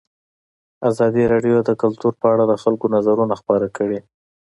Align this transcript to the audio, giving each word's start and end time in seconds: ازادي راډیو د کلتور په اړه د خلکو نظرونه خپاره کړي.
ازادي 0.89 1.23
راډیو 1.33 1.57
د 1.63 1.69
کلتور 1.81 2.13
په 2.21 2.27
اړه 2.33 2.43
د 2.47 2.53
خلکو 2.63 2.85
نظرونه 2.95 3.33
خپاره 3.41 3.67
کړي. 3.77 3.99